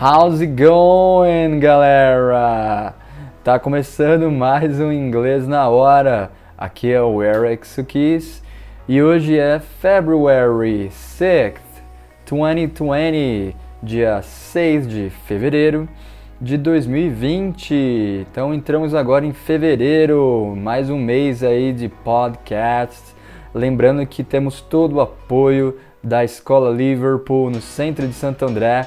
[0.00, 2.94] How's it going, galera?
[3.42, 6.30] Tá começando mais um Inglês na Hora.
[6.56, 8.40] Aqui é o Eric Sukis
[8.88, 11.58] e hoje é February 6th,
[12.30, 15.88] 2020, dia 6 de fevereiro
[16.40, 18.24] de 2020.
[18.30, 23.02] Então entramos agora em fevereiro, mais um mês aí de podcast.
[23.52, 28.86] Lembrando que temos todo o apoio da Escola Liverpool no centro de Santo André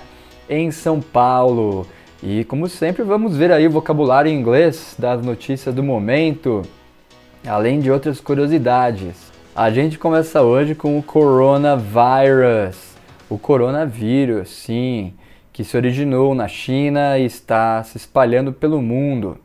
[0.51, 1.87] em São Paulo.
[2.21, 6.61] E como sempre, vamos ver aí o vocabulário em inglês das notícias do momento,
[7.47, 9.31] além de outras curiosidades.
[9.55, 12.91] A gente começa hoje com o coronavírus.
[13.29, 15.13] O coronavírus, sim,
[15.53, 19.37] que se originou na China e está se espalhando pelo mundo.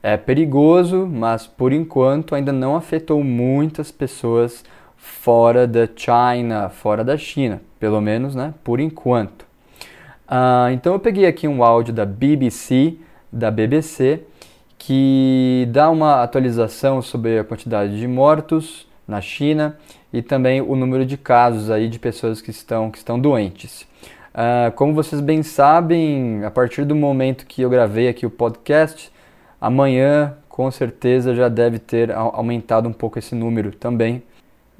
[0.00, 4.64] É perigoso, mas por enquanto ainda não afetou muitas pessoas
[4.96, 9.51] fora da China, fora da China, pelo menos, né, por enquanto.
[10.32, 12.96] Uh, então eu peguei aqui um áudio da BBC,
[13.30, 14.22] da BBC,
[14.78, 19.76] que dá uma atualização sobre a quantidade de mortos na China
[20.10, 23.82] e também o número de casos aí de pessoas que estão, que estão doentes.
[24.32, 29.12] Uh, como vocês bem sabem, a partir do momento que eu gravei aqui o podcast,
[29.60, 34.22] amanhã com certeza já deve ter aumentado um pouco esse número também.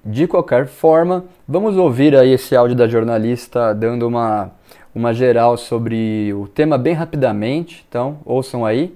[0.03, 4.51] De qualquer forma, vamos ouvir aí esse áudio da jornalista dando uma
[4.95, 8.95] uma geral sobre o tema bem rapidamente, então ouçam aí.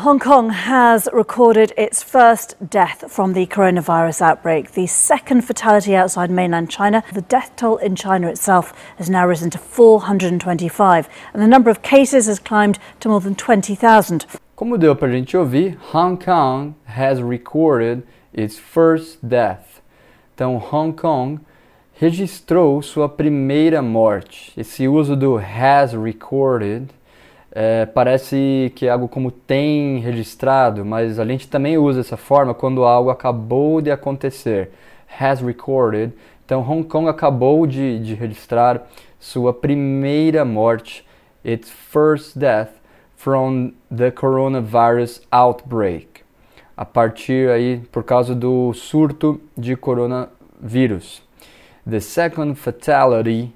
[0.00, 6.30] Hong Kong has recorded its first death from the coronavirus outbreak, the second fatality outside
[6.30, 7.04] mainland China.
[7.12, 11.82] The death toll in China itself has now risen to 425, and the number of
[11.82, 14.26] cases has climbed to more than 20,000.
[14.56, 19.82] Como deu para a gente ouvir, Hong Kong has recorded its first death.
[20.34, 21.38] Então, Hong Kong
[21.94, 24.52] registrou sua primeira morte.
[24.58, 26.88] Esse uso do has recorded
[27.54, 32.54] é, parece que é algo como tem registrado, mas a gente também usa essa forma
[32.54, 34.70] quando algo acabou de acontecer.
[35.20, 36.12] Has recorded.
[36.44, 38.88] Então, Hong Kong acabou de, de registrar
[39.20, 41.06] sua primeira morte,
[41.44, 42.70] its first death
[43.16, 46.22] from the coronavirus outbreak.
[46.74, 51.22] A partir aí, por causa do surto de coronavírus.
[51.88, 53.52] The second fatality,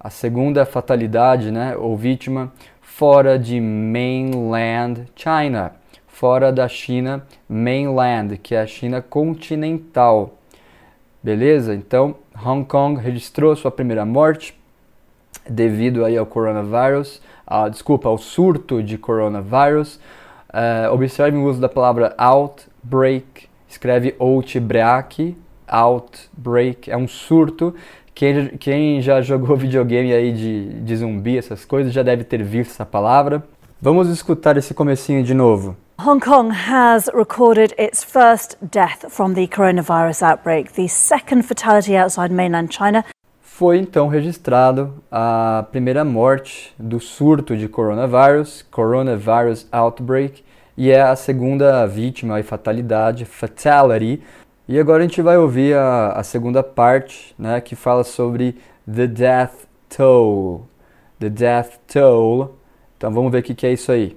[0.00, 5.72] a segunda fatalidade, né, ou vítima, fora de mainland China,
[6.06, 10.34] fora da China mainland, que é a China continental.
[11.22, 11.74] Beleza?
[11.74, 14.58] Então, Hong Kong registrou sua primeira morte
[15.48, 20.00] devido aí ao coronavírus, ah, desculpa, ao surto de coronavírus.
[20.48, 25.36] Uh, observe o uso da palavra outbreak, escreve outbreak,
[25.68, 27.74] outbreak, é um surto.
[28.14, 32.70] Quem, quem já jogou videogame aí de, de zumbi, essas coisas, já deve ter visto
[32.72, 33.42] essa palavra.
[33.80, 35.76] Vamos escutar esse comecinho de novo.
[36.00, 42.32] Hong Kong has recorded its first death from the coronavirus outbreak, the second fatality outside
[42.32, 43.04] mainland China.
[43.40, 50.44] Foi então registrado a primeira morte do surto de coronavírus, coronavirus outbreak,
[50.76, 54.22] e é a segunda vítima e fatalidade, fatality,
[54.68, 58.54] e agora a gente vai ouvir a, a segunda parte, né, que fala sobre
[58.86, 60.68] the death toll.
[61.18, 62.58] The death toll.
[62.96, 64.14] Então vamos ver o que, que é isso aí.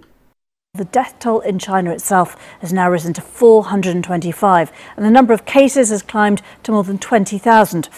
[0.78, 5.46] The death toll in China itself has now risen to 425, and the number of
[5.46, 7.90] cases has climbed to more than 20,000.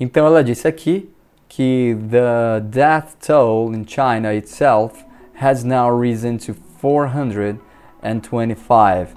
[0.00, 1.08] Então ela disse aqui
[1.48, 5.04] que the death toll in China itself
[5.40, 9.14] has now risen to 425.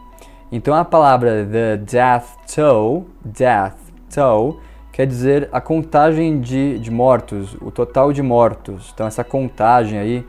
[0.51, 3.77] Então a palavra the death toll, death
[4.13, 4.59] toll,
[4.91, 8.91] quer dizer a contagem de, de mortos, o total de mortos.
[8.93, 10.27] Então essa contagem aí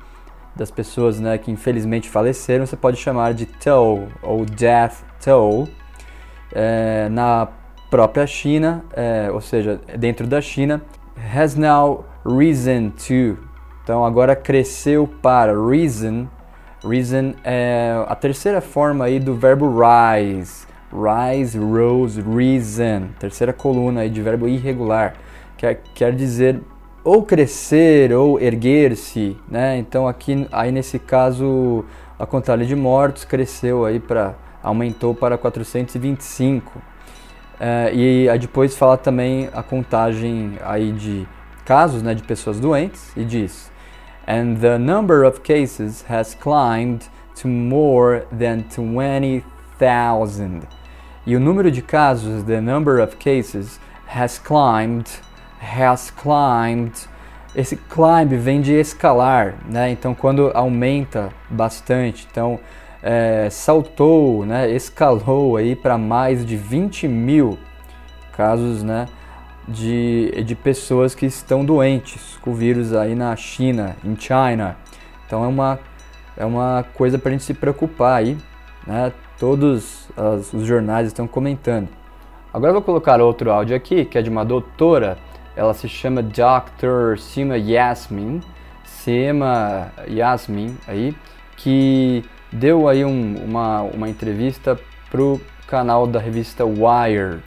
[0.55, 5.67] das pessoas né, que infelizmente faleceram, você pode chamar de toll ou death toll.
[6.55, 7.49] É, na
[7.91, 10.83] própria China, é, ou seja, dentro da China,
[11.35, 13.39] has now risen to.
[13.83, 16.29] Então agora cresceu para risen
[16.85, 20.67] Reason é a terceira forma aí do verbo rise.
[20.93, 23.09] Rise, rose, reason.
[23.19, 25.15] Terceira coluna aí de verbo irregular.
[25.57, 26.61] Quer, quer dizer
[27.05, 29.79] ou crescer ou erguer-se, né?
[29.79, 31.85] Então aqui aí nesse caso
[32.19, 36.83] a contagem de mortos cresceu aí para aumentou para 425.
[37.61, 41.27] É, e aí depois fala também a contagem aí de
[41.65, 43.72] casos, né, de pessoas doentes e diz
[44.27, 50.63] and the number of cases has climbed to more than 20,000.
[51.25, 55.09] E o número de casos, the number of cases, has climbed,
[55.61, 56.93] has climbed,
[57.55, 59.91] esse climb vem de escalar, né?
[59.91, 62.59] Então quando aumenta bastante, então
[63.03, 64.71] é, saltou, né?
[64.71, 67.59] Escalou aí para mais de 20 mil
[68.37, 69.07] casos, né?
[69.67, 74.77] De, de pessoas que estão doentes com o vírus aí na China, em China.
[75.25, 75.79] Então é uma,
[76.37, 78.37] é uma coisa para a gente se preocupar aí,
[78.87, 79.13] né?
[79.39, 81.89] Todos as, os jornais estão comentando.
[82.53, 85.17] Agora vou colocar outro áudio aqui, que é de uma doutora
[85.55, 87.19] ela se chama Dr.
[87.19, 88.41] Sima Yasmin,
[88.85, 91.15] Sima Yasmin aí,
[91.57, 94.79] que deu aí um, uma, uma entrevista
[95.11, 97.43] pro canal da revista Wired,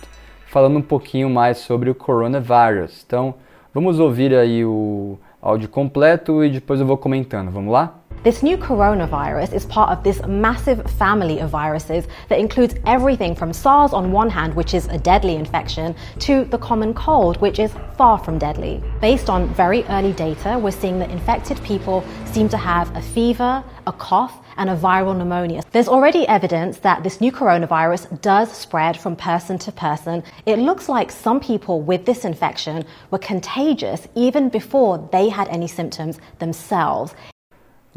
[0.56, 3.04] falando um pouquinho mais sobre o coronavírus.
[3.06, 3.36] Então,
[3.74, 7.52] vamos ouvir aí o áudio completo e depois eu vou comentando.
[7.52, 7.96] Vamos lá?
[8.24, 13.52] This new coronavirus is part of this massive family of viruses that includes everything from
[13.52, 17.74] SARS on one hand, which is a deadly infection, to the common cold, which is
[17.98, 18.82] far from deadly.
[19.02, 23.62] Based on very early data, we're seeing that infected people seem to have a fever,
[23.86, 25.62] a cough, and a viral pneumonia.
[25.72, 30.24] There's already evidence that this new coronavirus does spread from person to person.
[30.46, 35.68] It looks like some people with this infection were contagious even before they had any
[35.68, 37.14] symptoms themselves.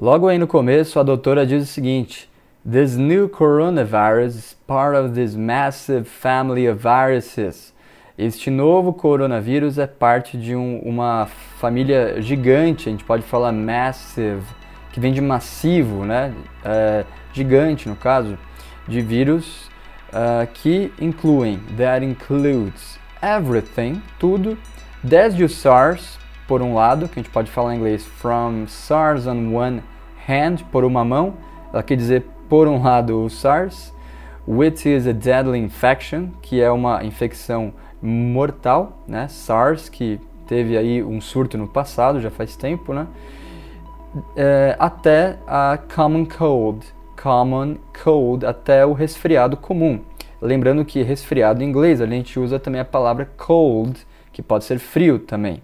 [0.01, 2.29] Logo aí no começo, a doutora diz o seguinte:
[2.65, 7.73] This new coronavirus is part of this massive family of viruses.
[8.17, 11.27] Este novo coronavírus é parte de um, uma
[11.61, 14.43] família gigante, a gente pode falar massive,
[14.99, 16.35] que vem de massivo, né?
[16.65, 18.37] É, gigante no caso,
[18.87, 19.71] de vírus
[20.09, 24.59] uh, que incluem, that includes everything, tudo,
[25.03, 26.19] desde o SARS,
[26.49, 29.83] por um lado, que a gente pode falar em inglês from SARS on one
[30.29, 31.35] hand, por uma mão,
[31.73, 33.95] ela quer dizer por um lado o SARS,
[34.47, 37.73] which is a deadly infection, que é uma infecção
[38.03, 39.29] mortal, né?
[39.29, 43.07] SARS, que teve aí um surto no passado, já faz tempo, né?
[44.37, 46.87] É, até a common cold,
[47.21, 50.01] common cold, até o resfriado comum.
[50.41, 53.99] Lembrando que resfriado em inglês a gente usa também a palavra cold,
[54.33, 55.63] que pode ser frio também.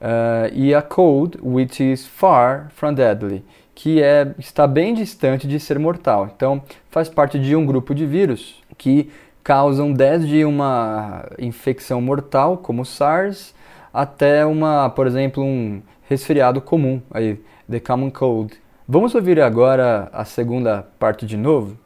[0.00, 3.44] Uh, e a cold, which is far from deadly,
[3.74, 6.30] que é, está bem distante de ser mortal.
[6.34, 9.10] Então, faz parte de um grupo de vírus que
[9.42, 13.54] causam desde uma infecção mortal, como SARS,
[13.92, 17.38] até uma, por exemplo, um resfriado comum, aí,
[17.70, 18.54] the common cold.
[18.88, 21.76] Vamos ouvir agora a segunda parte de novo?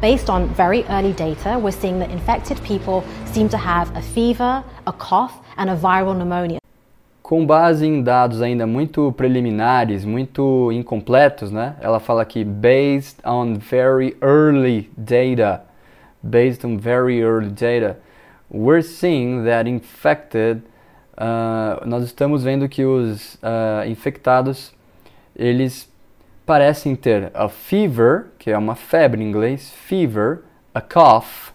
[0.00, 4.64] Based on very early data, we're seeing that infected people seem to have a fever,
[4.84, 6.58] a cough, and a viral pneumonia.
[7.22, 11.76] com base em dados ainda muito preliminares, muito incompletos, né?
[11.80, 15.62] Ela fala aqui based on very early data,
[16.22, 17.96] based on very early data,
[18.50, 20.62] we're seeing that infected,
[21.14, 24.72] uh, nós estamos vendo que os uh, infectados
[25.34, 25.90] eles
[26.44, 30.40] parecem ter a fever, que é uma febre em inglês, fever,
[30.74, 31.52] a cough,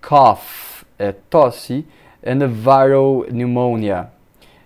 [0.00, 1.86] cough é tosse,
[2.24, 4.08] and a viral pneumonia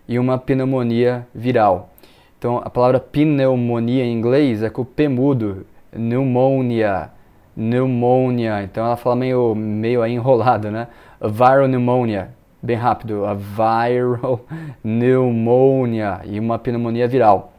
[0.08, 1.90] e uma pneumonia viral.
[2.38, 7.11] Então, a palavra pneumonia em inglês é com o P mudo, pneumonia,
[7.55, 8.62] pneumonia.
[8.62, 10.88] Então, ela fala meio, meio aí enrolado, né?
[11.20, 12.31] A viral pneumonia,
[12.64, 14.40] bem rápido, a viral
[14.82, 17.52] pneumonia e uma pneumonia viral,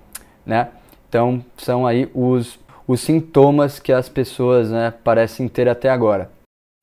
[0.46, 0.70] né?
[1.08, 6.30] Então, são aí os, os sintomas que as pessoas né, parecem ter até agora.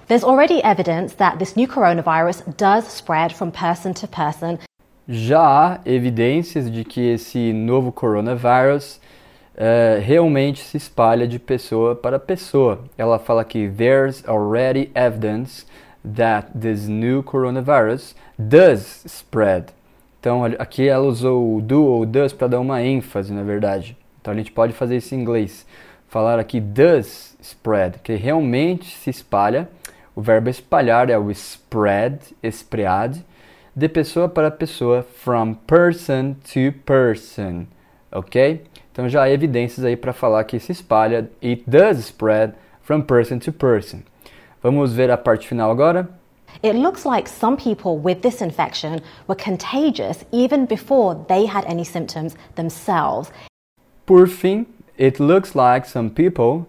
[0.06, 4.58] There's already evidence that this new coronavirus does spread from person to person
[5.08, 9.00] já há evidências de que esse novo coronavírus
[9.54, 12.84] uh, realmente se espalha de pessoa para pessoa.
[12.96, 15.66] Ela fala que there's already evidence
[16.04, 19.66] that this new coronavirus does spread.
[20.20, 23.96] Então aqui ela usou o do ou does para dar uma ênfase, na verdade.
[24.20, 25.66] Então a gente pode fazer isso em inglês.
[26.08, 29.68] Falar aqui does spread, que realmente se espalha.
[30.14, 33.24] O verbo espalhar é o spread, spread
[33.74, 37.66] de pessoa para pessoa, from person to person,
[38.10, 38.62] ok?
[38.92, 43.38] Então já há evidências aí para falar que se espalha, it does spread from person
[43.38, 44.00] to person.
[44.62, 46.08] Vamos ver a parte final agora?
[46.62, 51.84] It looks like some people with this infection were contagious even before they had any
[51.84, 53.32] symptoms themselves.
[54.06, 54.66] Por fim,
[54.96, 56.66] it looks like some people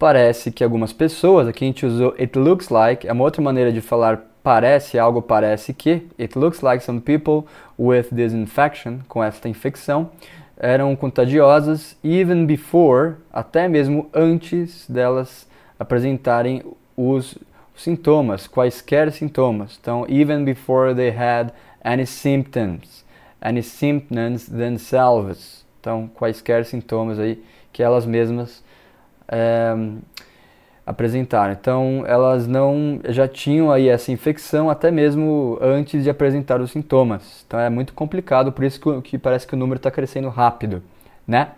[0.00, 3.72] parece que algumas pessoas, aqui a gente usou it looks like, é uma outra maneira
[3.72, 7.46] de falar parece, algo parece que, it looks like some people
[7.78, 10.10] with this infection, com esta infecção,
[10.56, 15.46] eram contagiosas even before, até mesmo antes delas
[15.78, 16.62] apresentarem
[16.98, 17.38] os
[17.76, 19.78] sintomas, quaisquer sintomas.
[19.80, 21.52] Então, even before they had
[21.84, 23.06] any symptoms.
[23.40, 25.64] any symptoms themselves.
[25.80, 28.62] Então, quaisquer sintomas aí que elas mesmas
[29.28, 29.74] é,
[30.84, 31.52] apresentaram.
[31.52, 37.44] Então, elas não já tinham aí essa infecção até mesmo antes de apresentar os sintomas.
[37.46, 40.82] Então, é muito complicado, por isso que, que parece que o número está crescendo rápido,
[41.26, 41.52] né?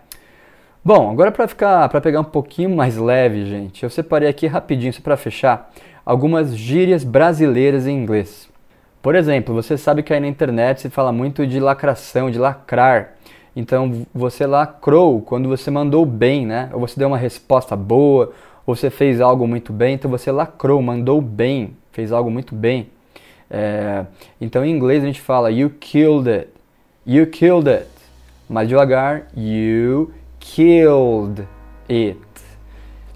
[0.83, 4.91] Bom, agora para ficar, para pegar um pouquinho mais leve, gente, eu separei aqui rapidinho
[5.03, 5.71] para fechar
[6.03, 8.49] algumas gírias brasileiras em inglês.
[8.99, 13.13] Por exemplo, você sabe que aí na internet se fala muito de lacração, de lacrar.
[13.55, 16.71] Então você lacrou quando você mandou bem, né?
[16.73, 18.31] Ou você deu uma resposta boa,
[18.65, 22.89] ou você fez algo muito bem, então você lacrou, mandou bem, fez algo muito bem.
[23.51, 24.03] É,
[24.39, 26.49] então em inglês a gente fala you killed it,
[27.05, 27.85] you killed it.
[28.49, 30.11] Mais devagar, you
[30.41, 31.47] killed
[31.87, 32.19] it.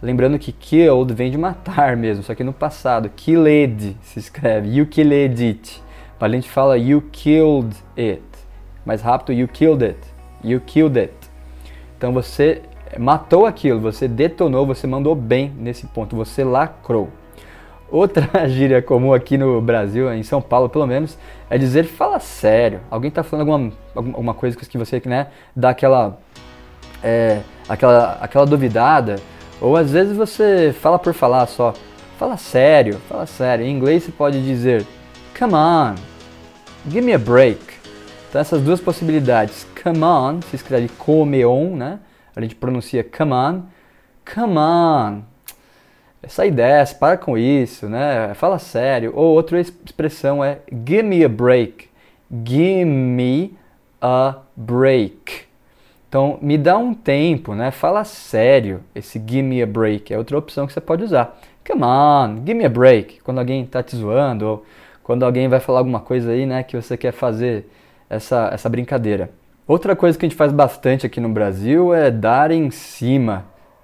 [0.01, 3.09] Lembrando que killed vem de matar mesmo, só que no passado.
[3.09, 5.83] Killed se escreve, you killed it.
[6.19, 8.23] A gente fala you killed it.
[8.85, 9.99] Mais rápido, you killed it.
[10.43, 11.13] You killed it.
[11.97, 12.61] Então você
[12.97, 17.09] matou aquilo, você detonou, você mandou bem nesse ponto, você lacrou.
[17.89, 21.17] Outra gíria comum aqui no Brasil, em São Paulo pelo menos,
[21.49, 22.81] é dizer fala sério.
[22.89, 26.17] Alguém está falando alguma, alguma coisa que você né, dá aquela,
[27.03, 29.17] é, aquela, aquela duvidada,
[29.61, 31.73] ou às vezes você fala por falar só.
[32.17, 33.65] Fala sério, fala sério.
[33.65, 34.85] Em inglês você pode dizer
[35.37, 35.95] come on,
[36.89, 37.59] give me a break.
[38.29, 41.99] Então essas duas possibilidades, come on, se escreve come on, né?
[42.35, 43.63] A gente pronuncia come on,
[44.33, 45.21] come on.
[46.27, 48.33] Sai dessa, para com isso, né?
[48.33, 49.11] Fala sério.
[49.15, 51.87] Ou outra expressão é give me a break.
[52.43, 53.55] Give me
[54.01, 55.45] a break.
[56.15, 57.71] Então, me dá um tempo, né?
[57.71, 58.79] Fala sério.
[58.95, 61.37] Esse give me a break é outra opção que você pode usar.
[61.67, 63.19] Come on, give me a break.
[63.19, 64.65] Quando alguém está te zoando ou
[65.03, 67.69] quando alguém vai falar alguma coisa aí, né, que você quer fazer
[68.09, 69.29] essa, essa brincadeira.
[69.67, 73.43] Outra coisa que a gente faz bastante aqui no Brasil é dar em cima,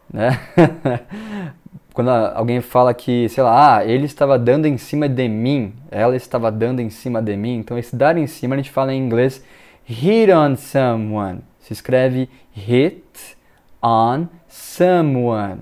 [0.09, 0.39] né?
[1.93, 6.15] Quando alguém fala que, sei lá, ah, ele estava dando em cima de mim, ela
[6.15, 7.57] estava dando em cima de mim.
[7.57, 9.43] Então, esse dar em cima a gente fala em inglês
[9.83, 11.50] hit on someone.
[11.62, 13.38] Se escreve hit
[13.82, 15.60] on someone.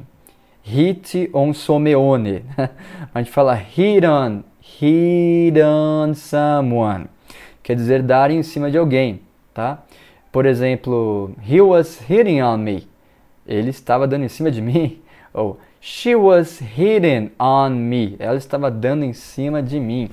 [0.63, 2.44] Hit on someone.
[3.13, 7.08] a gente fala hit on, hit on someone.
[7.63, 9.22] Quer dizer dar em cima de alguém,
[9.53, 9.84] tá?
[10.32, 12.88] Por exemplo, he was hitting on me.
[13.48, 15.01] Ele estava dando em cima de mim.
[15.34, 18.15] Ou she was hitting on me.
[18.20, 20.10] Ela estava dando em cima de mim.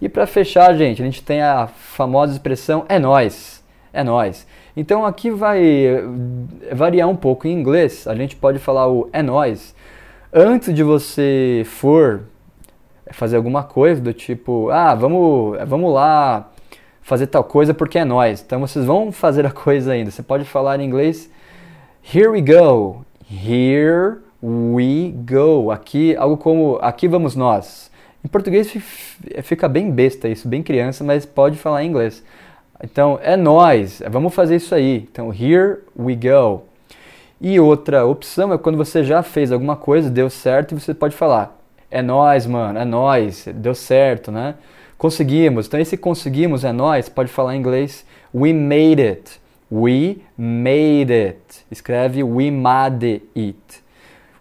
[0.00, 3.62] E para fechar, gente, a gente tem a famosa expressão é nós.
[3.92, 4.46] É nós.
[4.80, 5.62] Então aqui vai
[6.72, 8.06] variar um pouco em inglês.
[8.06, 9.74] A gente pode falar o é nós
[10.32, 12.22] antes de você for
[13.10, 16.50] fazer alguma coisa do tipo, ah, vamos, vamos lá
[17.02, 18.40] fazer tal coisa porque é nós.
[18.40, 20.10] Então vocês vão fazer a coisa ainda.
[20.10, 21.30] Você pode falar em inglês
[22.14, 23.04] here we go.
[23.30, 25.70] Here we go.
[25.70, 27.90] Aqui algo como aqui vamos nós.
[28.24, 28.72] Em português
[29.42, 32.24] fica bem besta isso, bem criança, mas pode falar em inglês.
[32.82, 35.08] Então é nós, vamos fazer isso aí.
[35.10, 36.62] Então here we go.
[37.40, 41.16] E outra opção é quando você já fez alguma coisa, deu certo, e você pode
[41.16, 41.58] falar:
[41.90, 44.54] é nós, mano, é nós, deu certo, né?
[44.98, 45.66] Conseguimos.
[45.66, 49.40] Então, esse conseguimos é nós, pode falar em inglês we made it.
[49.72, 51.64] We made it.
[51.70, 53.82] Escreve we made it.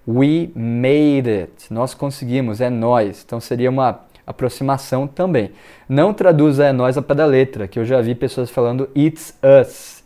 [0.06, 1.72] We made it.
[1.72, 3.24] Nós conseguimos, é nós.
[3.26, 5.52] Então seria uma aproximação também.
[5.88, 9.36] Não traduza é nós a pé da letra, que eu já vi pessoas falando it's
[9.44, 10.04] us.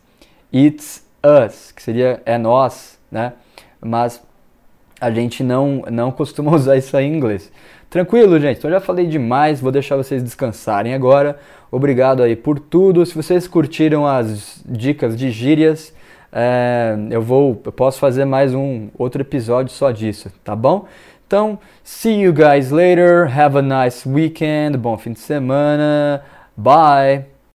[0.54, 3.34] It's us, que seria é nós, né?
[3.82, 4.24] Mas
[5.00, 7.52] a gente não, não costuma usar isso aí em inglês.
[7.90, 8.58] Tranquilo, gente?
[8.58, 11.38] Então já falei demais, vou deixar vocês descansarem agora.
[11.70, 13.06] Obrigado aí por tudo.
[13.06, 15.94] Se vocês curtiram as dicas de gírias,
[16.32, 20.88] é, eu vou, eu posso fazer mais um outro episódio só disso, tá bom?
[21.34, 23.26] Então, see you guys later.
[23.26, 24.78] Have a nice weekend.
[24.78, 26.24] Bom fim de semana.
[26.56, 27.33] Bye.